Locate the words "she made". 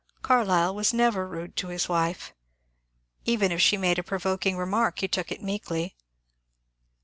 3.61-3.99